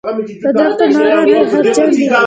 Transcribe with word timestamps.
د 0.43 0.47
دښتو 0.57 0.83
ماران 0.93 1.27
زهرجن 1.51 1.89
دي 1.97 2.05